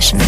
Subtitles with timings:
[0.00, 0.20] Session.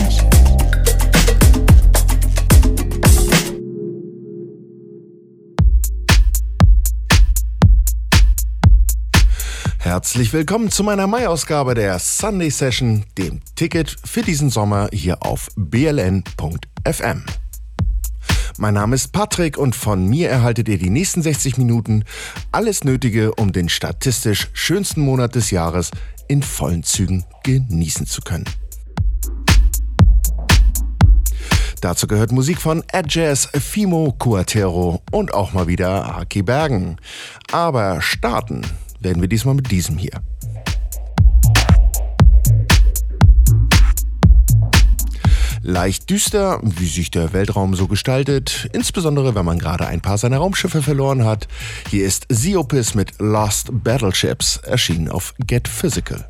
[9.78, 15.48] Herzlich willkommen zu meiner Mai-Ausgabe der Sunday Session, dem Ticket für diesen Sommer hier auf
[15.56, 17.24] bln.fm.
[18.58, 22.04] Mein Name ist Patrick und von mir erhaltet ihr die nächsten 60 Minuten
[22.52, 25.90] alles Nötige, um den statistisch schönsten Monat des Jahres
[26.28, 28.44] in vollen Zügen genießen zu können.
[31.82, 36.96] Dazu gehört Musik von Ed Jazz, Fimo Cuatero und auch mal wieder Aki Bergen.
[37.50, 38.62] Aber starten
[39.00, 40.22] werden wir diesmal mit diesem hier.
[45.60, 50.38] Leicht düster, wie sich der Weltraum so gestaltet, insbesondere wenn man gerade ein paar seiner
[50.38, 51.48] Raumschiffe verloren hat.
[51.90, 56.28] Hier ist Siopis mit Lost Battleships, erschienen auf Get Physical.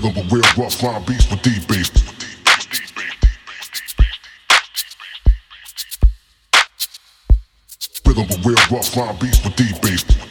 [0.00, 1.90] rhythm, but real rough line beats with deep bass.
[8.06, 10.29] Rhythm, but real rough line beats with deep bass.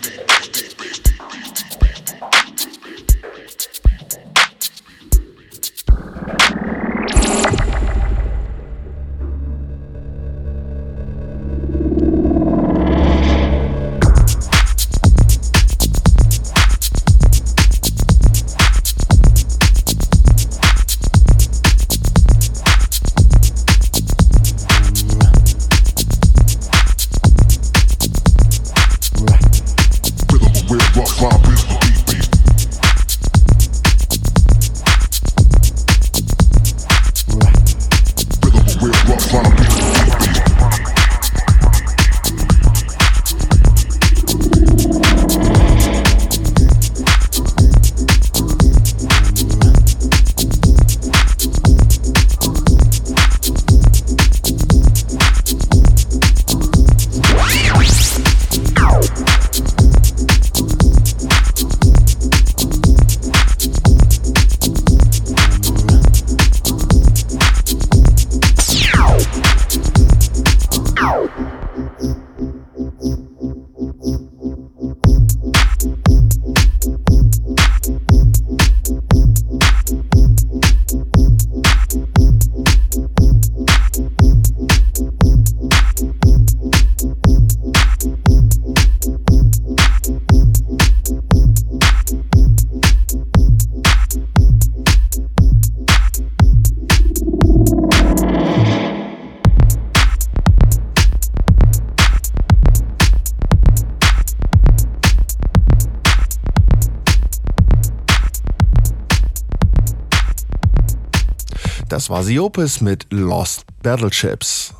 [112.10, 114.74] Das war Siopis mit Lost Battleships.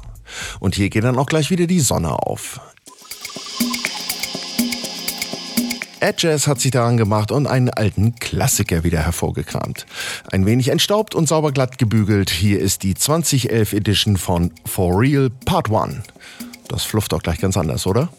[0.60, 2.60] Und hier geht dann auch gleich wieder die Sonne auf.
[6.00, 9.86] Ed Jazz hat sich daran gemacht und einen alten Klassiker wieder hervorgekramt.
[10.32, 12.32] Ein wenig entstaubt und sauber glatt gebügelt.
[12.32, 15.98] Hier ist die 2011 Edition von For Real Part 1.
[16.68, 18.10] Das flufft auch gleich ganz anders, oder?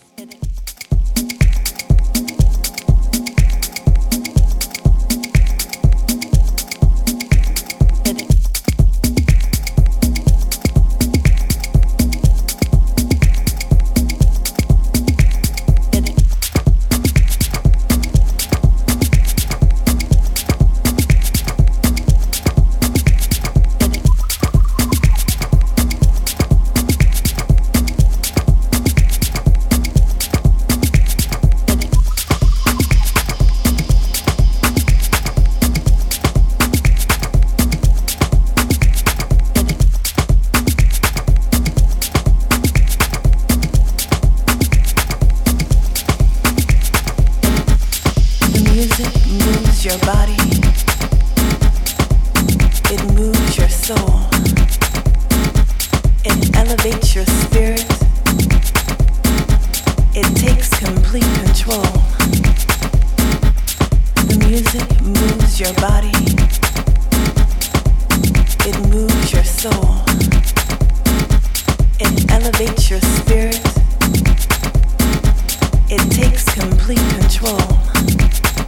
[76.90, 77.58] complete control.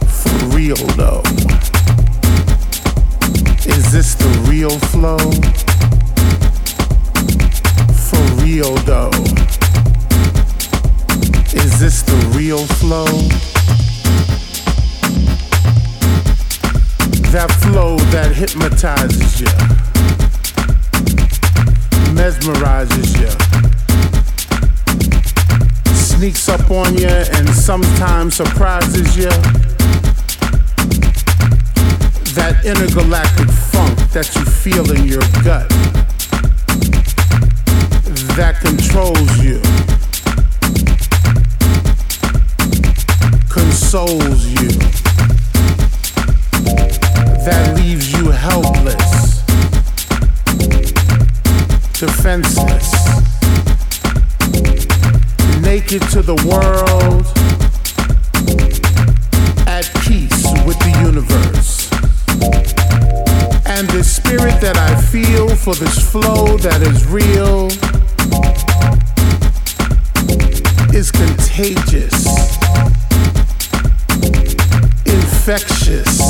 [0.07, 1.21] For real though.
[3.65, 5.17] Is this the real flow?
[8.07, 9.11] For real though.
[11.53, 13.05] Is this the real flow?
[17.31, 19.47] That flow that hypnotizes you,
[22.13, 23.72] mesmerizes you
[26.23, 29.29] sneaks up on you and sometimes surprises you.
[32.31, 35.67] That intergalactic funk that you feel in your gut
[38.37, 39.59] that controls you,
[43.49, 44.69] consoles you,
[47.43, 49.41] that leaves you helpless,
[51.99, 53.02] defenseless
[55.73, 57.25] naked to the world,
[59.67, 61.89] at peace with the universe.
[63.65, 67.71] And the spirit that I feel for this flow that is real
[70.95, 72.13] is contagious,
[75.07, 76.22] infectious.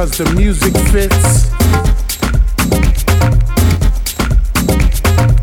[0.00, 1.50] cause the music fits.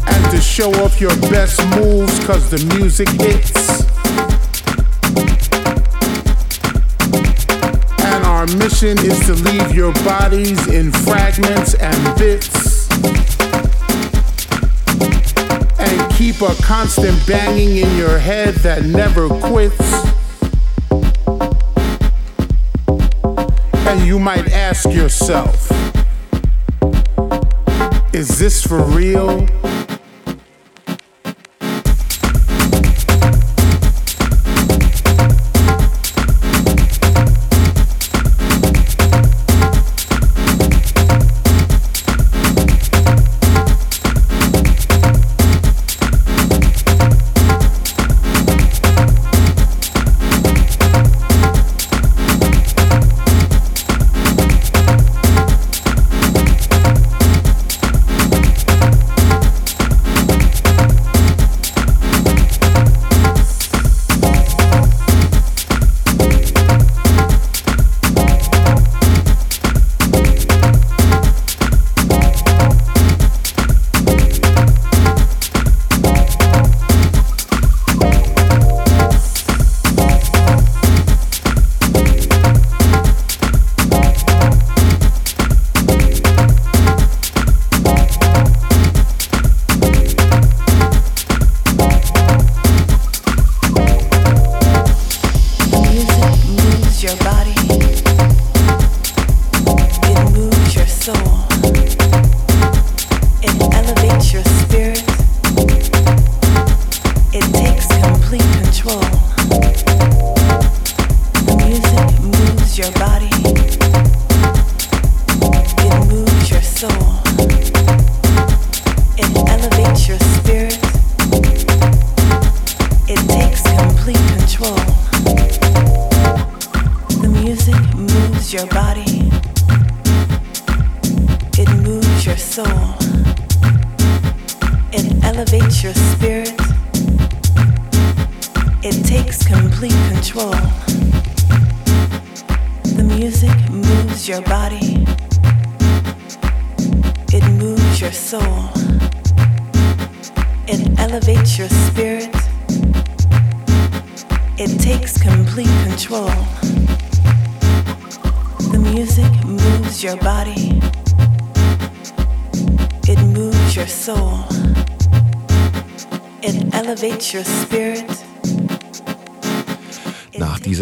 [0.07, 3.83] And to show off your best moves cause the music hits.
[8.03, 12.89] And our mission is to leave your bodies in fragments and bits.
[15.77, 20.16] And keep a constant banging in your head that never quits.
[24.07, 25.69] you might ask yourself,
[28.13, 29.45] is this for real?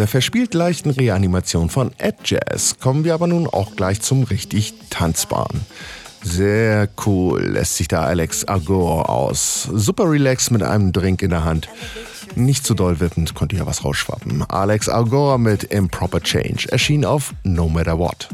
[0.05, 4.75] Dieser verspielt leichten Reanimation von Ed Jazz kommen wir aber nun auch gleich zum richtig
[4.91, 5.61] Tanzbaren.
[6.21, 9.67] Sehr cool lässt sich da Alex Agor aus.
[9.73, 11.69] Super relaxed mit einem Drink in der Hand.
[12.35, 14.43] Nicht zu doll wippend, konnte ja was rausschwappen.
[14.47, 18.29] Alex Agor mit Improper Change erschien auf No Matter What.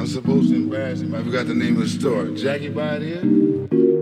[0.00, 1.14] I'm supposed to embarrass him.
[1.14, 2.28] I forgot the name of the store.
[2.28, 3.99] Jackie by here?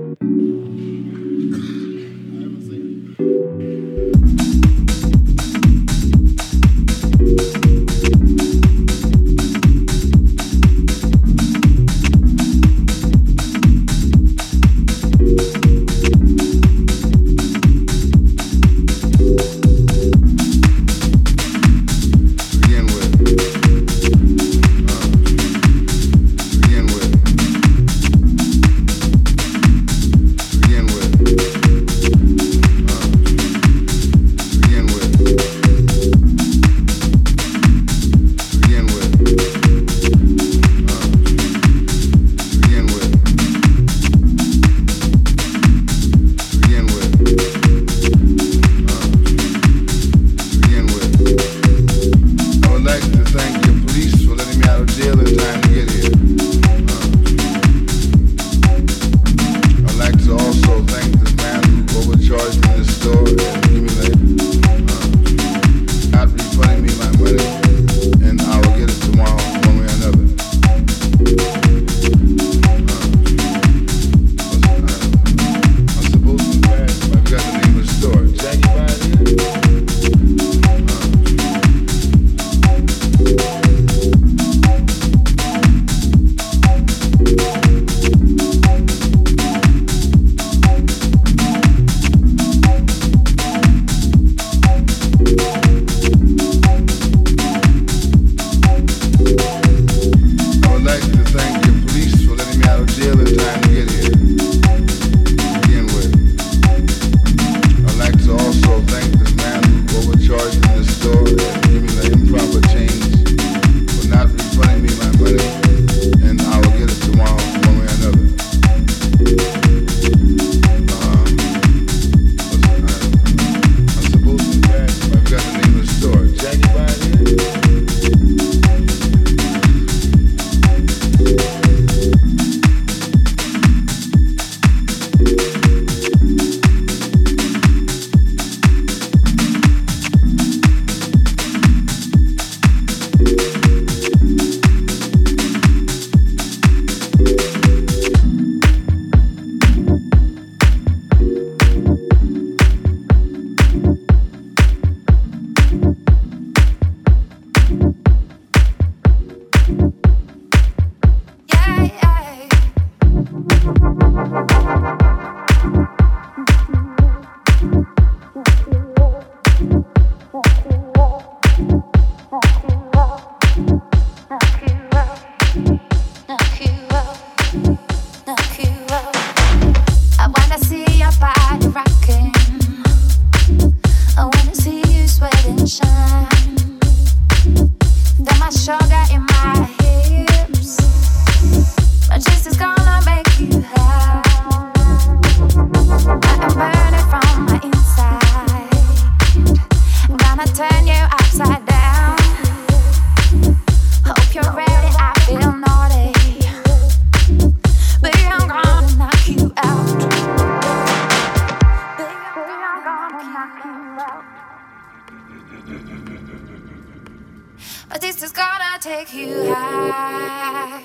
[217.88, 220.82] But this is gonna take you high.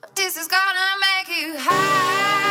[0.00, 2.45] But this is gonna make you high.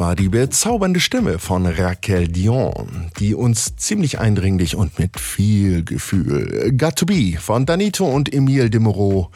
[0.00, 6.72] War die bezaubernde Stimme von Raquel Dion, die uns ziemlich eindringlich und mit viel Gefühl
[6.74, 9.30] Got to Be von Danito und Emile de Moreau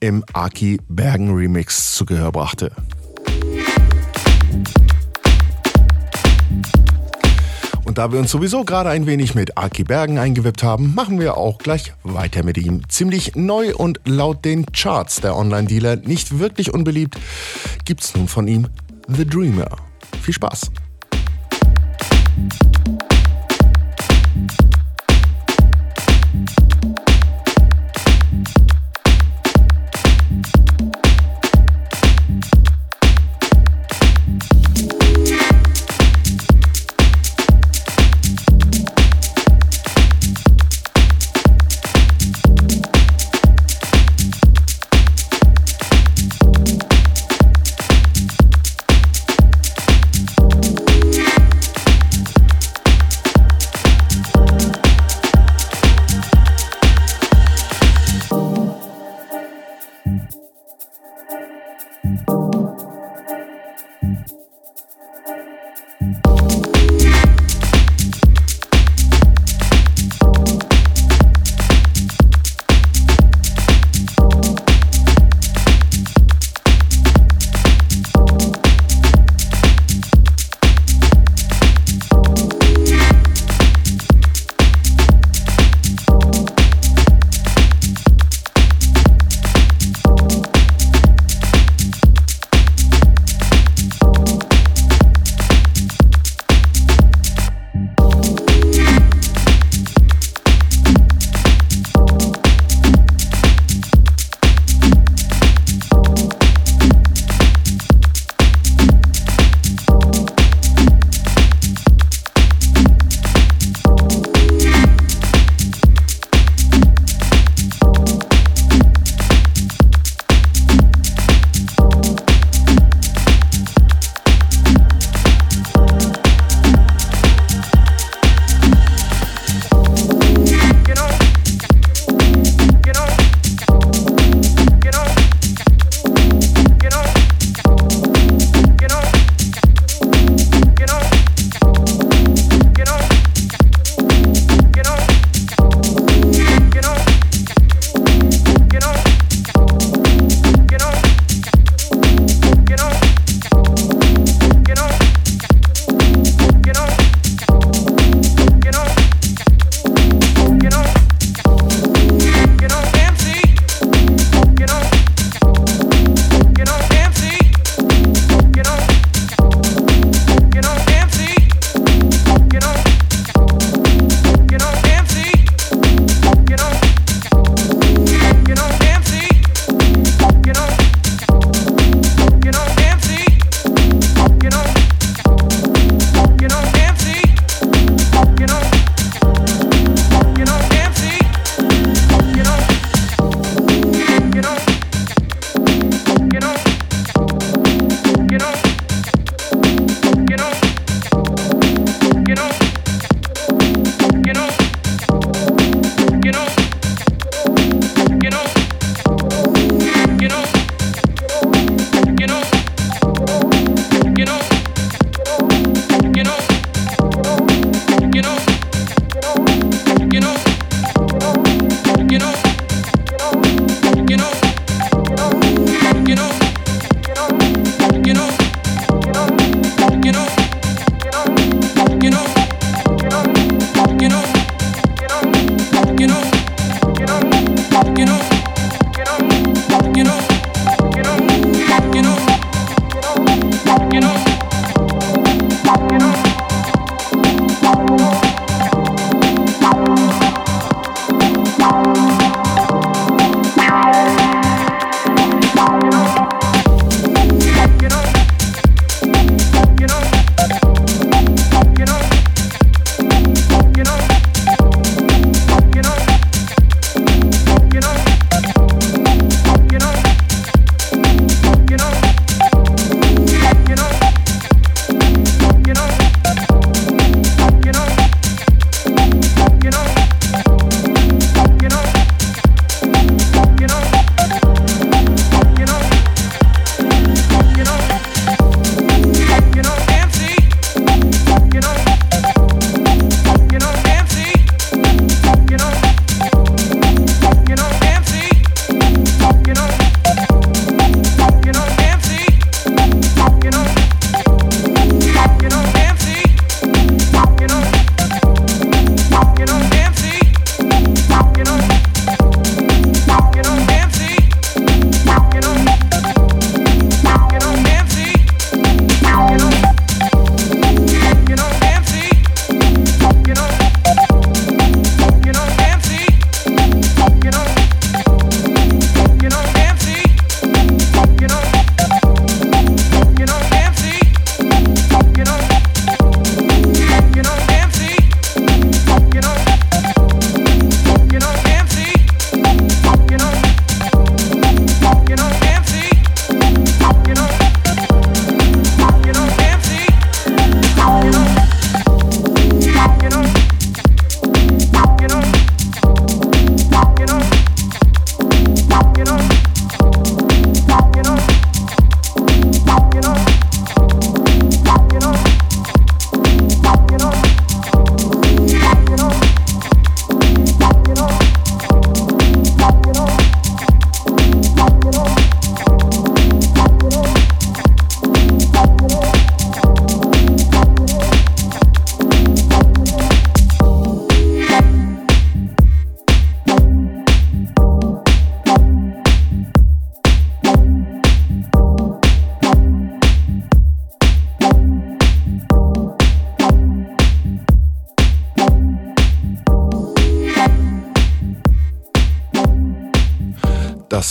[0.00, 2.72] im Aki Bergen Remix zu Gehör brachte.
[7.84, 11.36] Und da wir uns sowieso gerade ein wenig mit Aki Bergen eingewippt haben, machen wir
[11.36, 12.82] auch gleich weiter mit ihm.
[12.88, 17.16] Ziemlich neu und laut den Charts der Online-Dealer nicht wirklich unbeliebt,
[17.84, 18.66] gibt's nun von ihm
[19.06, 19.87] The Dreamer.
[20.22, 20.70] Viel Spaß!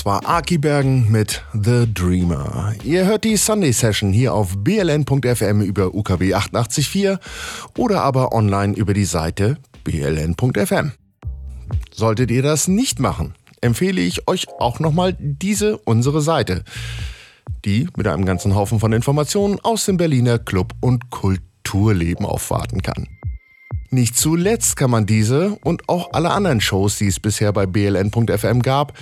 [0.07, 2.73] War Aki Bergen mit The Dreamer.
[2.85, 7.19] Ihr hört die Sunday Session hier auf bln.fm über UKW 88.4
[7.75, 10.93] oder aber online über die Seite bln.fm.
[11.93, 16.63] Solltet ihr das nicht machen, empfehle ich euch auch nochmal diese unsere Seite,
[17.65, 23.09] die mit einem ganzen Haufen von Informationen aus dem Berliner Club- und Kulturleben aufwarten kann.
[23.89, 28.61] Nicht zuletzt kann man diese und auch alle anderen Shows, die es bisher bei bln.fm
[28.61, 28.93] gab,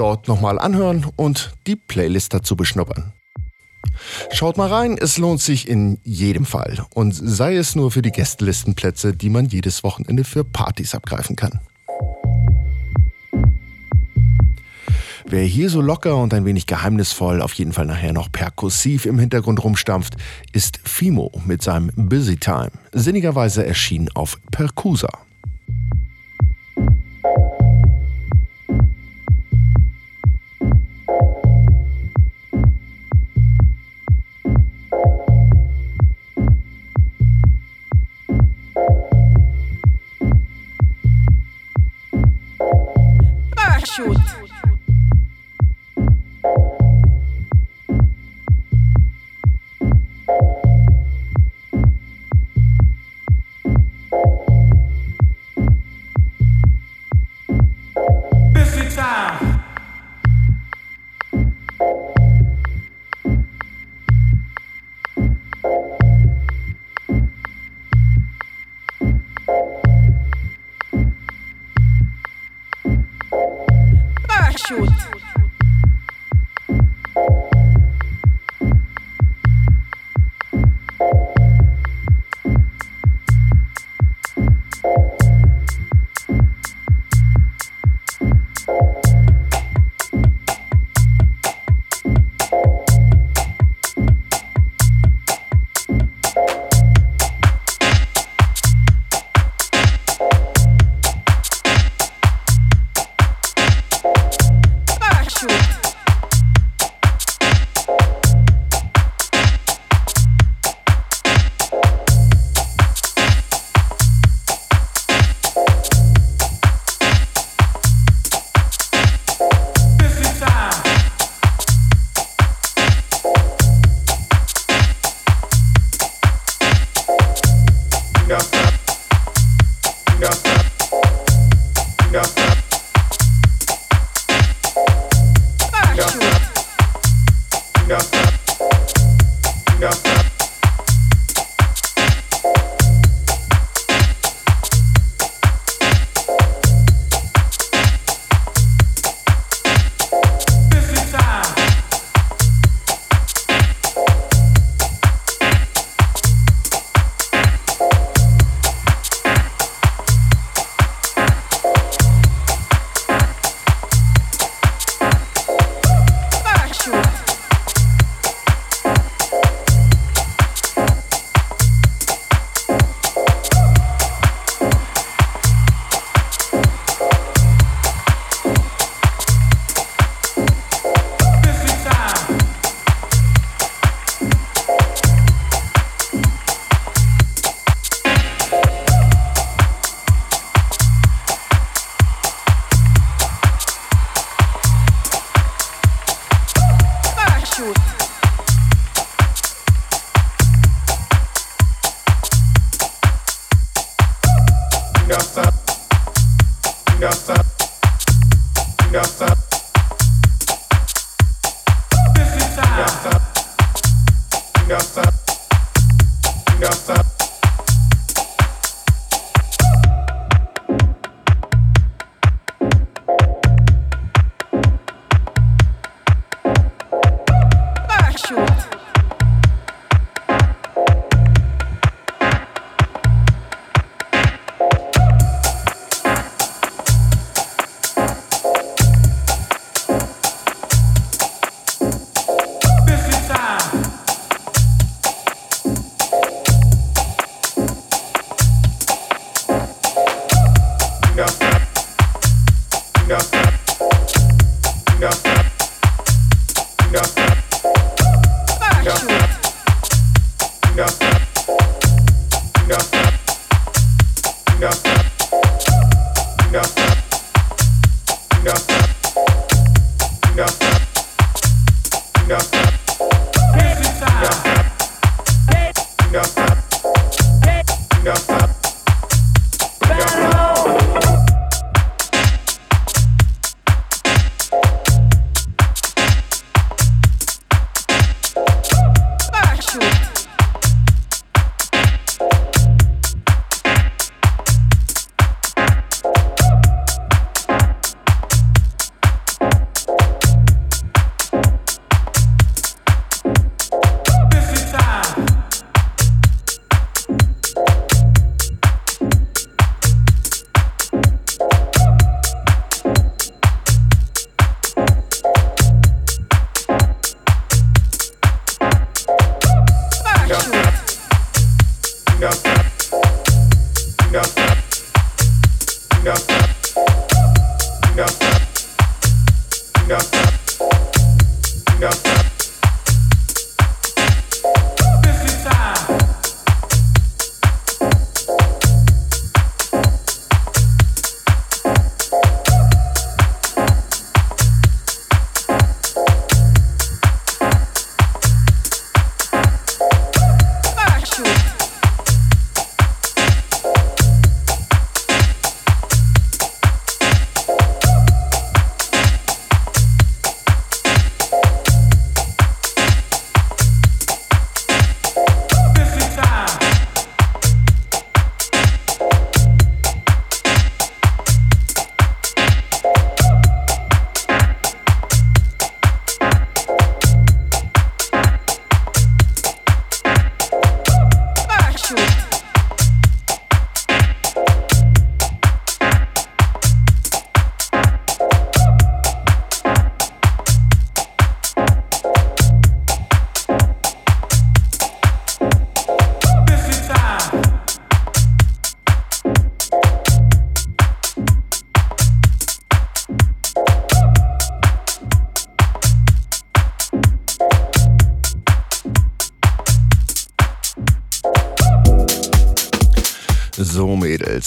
[0.00, 3.12] dort nochmal anhören und die Playlist dazu beschnuppern.
[4.32, 8.10] Schaut mal rein, es lohnt sich in jedem Fall und sei es nur für die
[8.10, 11.60] Gästelistenplätze, die man jedes Wochenende für Partys abgreifen kann.
[15.26, 19.18] Wer hier so locker und ein wenig geheimnisvoll, auf jeden Fall nachher noch perkussiv im
[19.18, 20.16] Hintergrund rumstampft,
[20.52, 25.10] ist Fimo mit seinem Busy Time, sinnigerweise erschienen auf Percusa.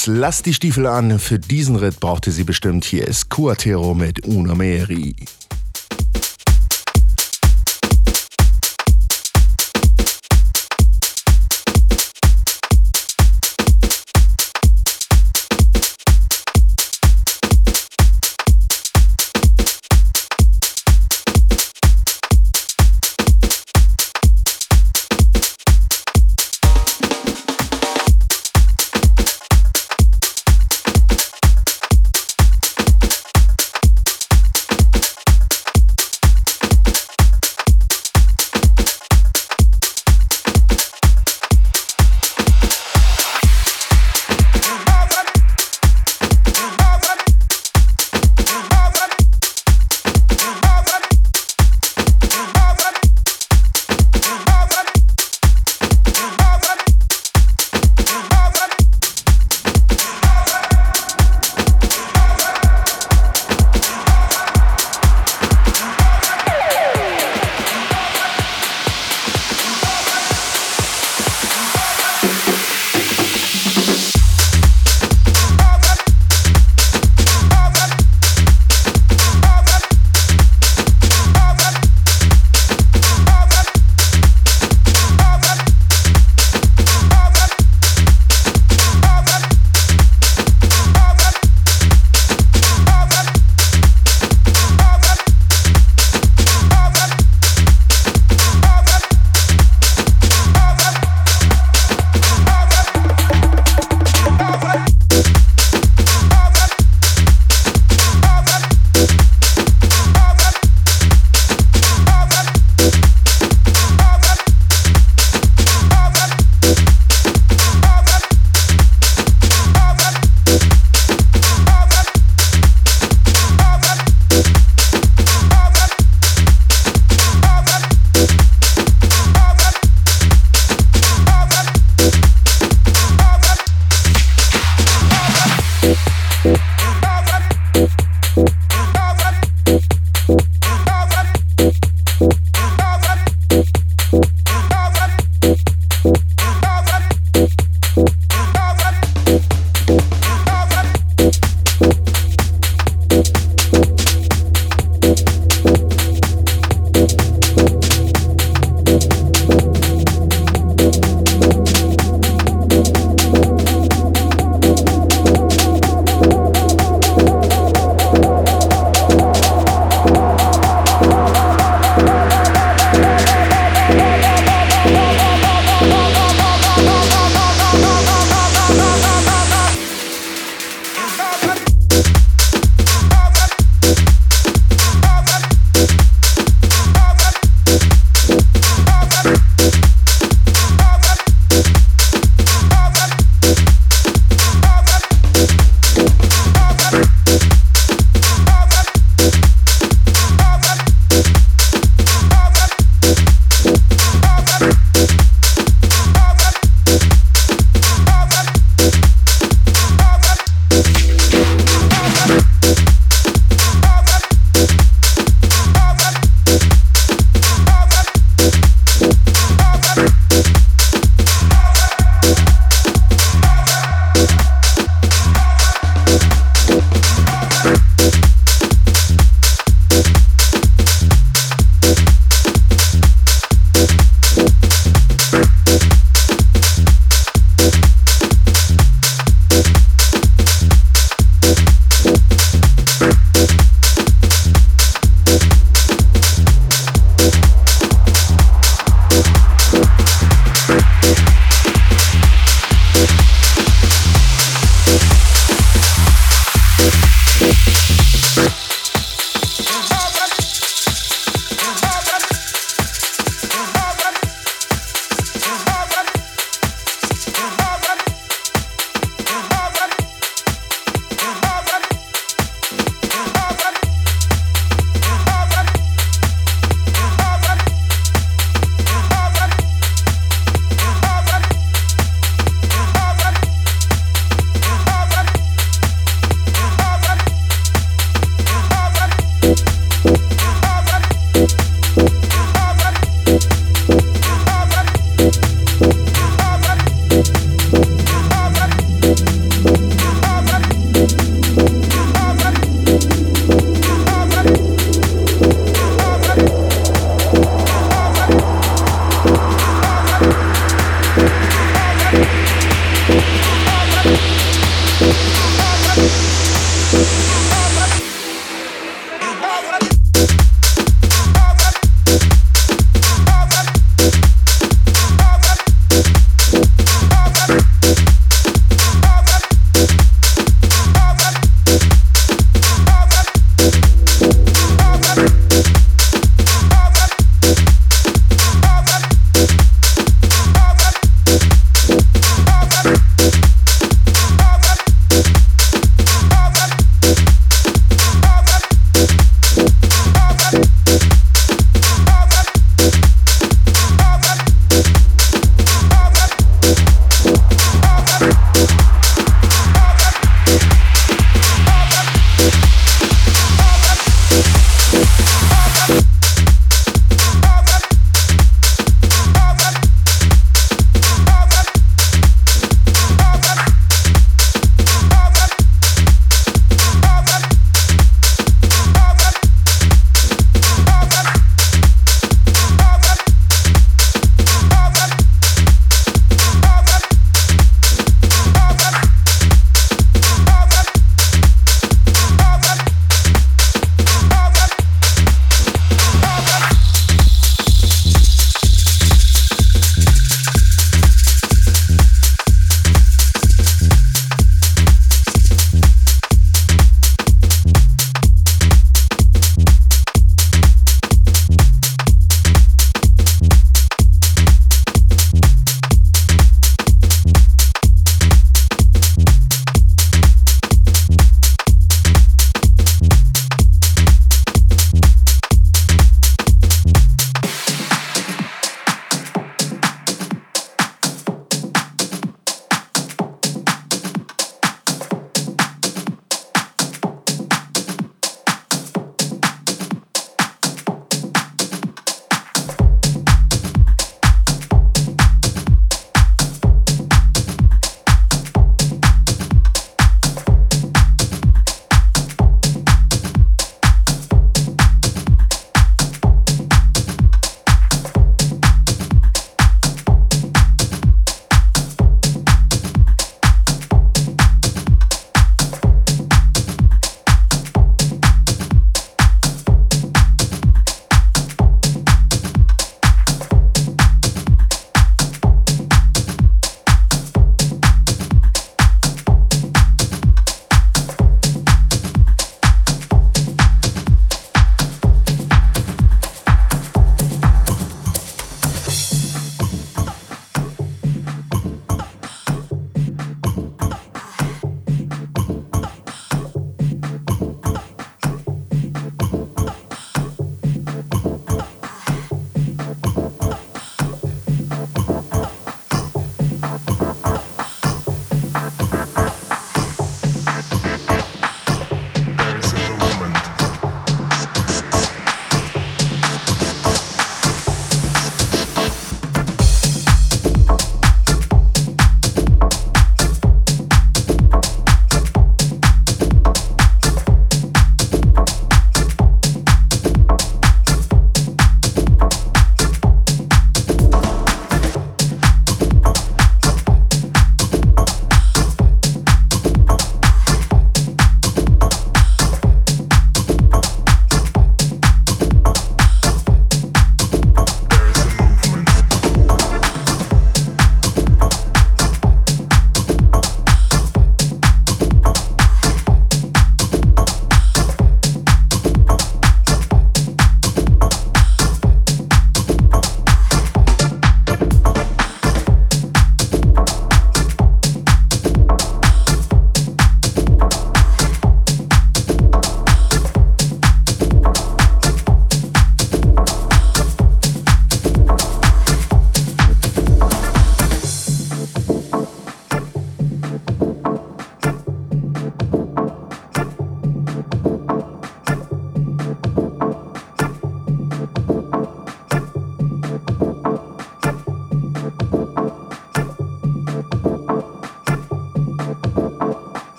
[0.00, 1.18] Mädels, lasst die Stiefel an.
[1.18, 2.84] Für diesen Ritt braucht ihr sie bestimmt.
[2.84, 5.14] Hier ist Cuatero mit Una Meri.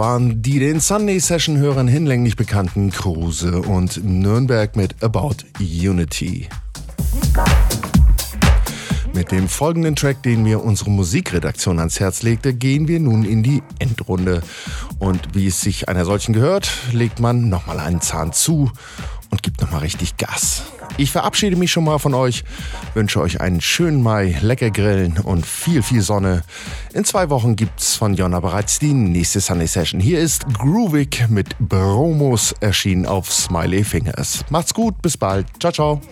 [0.00, 6.48] Waren die den Sunday Session Hörern hinlänglich bekannten Kruse und Nürnberg mit About Unity.
[9.12, 13.42] Mit dem folgenden Track, den mir unsere Musikredaktion ans Herz legte, gehen wir nun in
[13.42, 14.40] die Endrunde.
[14.98, 18.72] Und wie es sich einer solchen gehört, legt man nochmal einen Zahn zu
[19.28, 20.62] und gibt nochmal richtig Gas.
[21.00, 22.44] Ich verabschiede mich schon mal von euch,
[22.92, 26.42] wünsche euch einen schönen Mai, lecker grillen und viel, viel Sonne.
[26.92, 29.98] In zwei Wochen gibt's von Jonna bereits die nächste Sunday Session.
[29.98, 34.44] Hier ist Groovig mit Bromos erschienen auf Smiley Fingers.
[34.50, 35.46] Macht's gut, bis bald.
[35.58, 36.02] Ciao, ciao.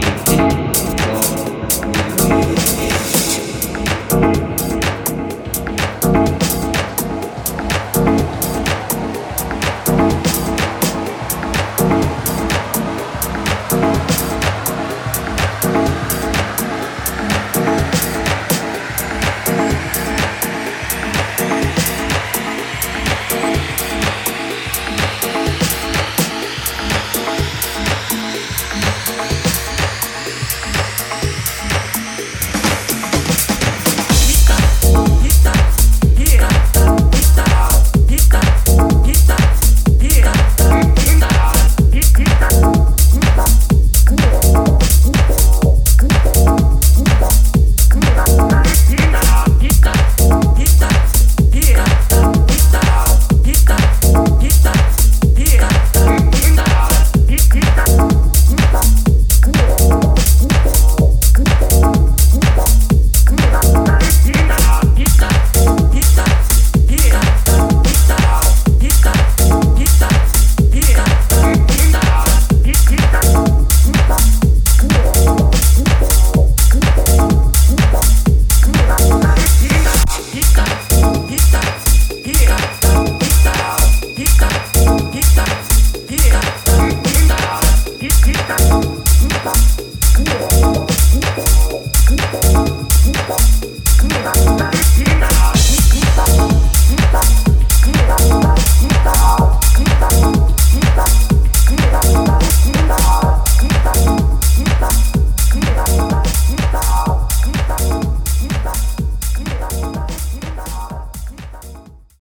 [0.00, 0.67] Thank you.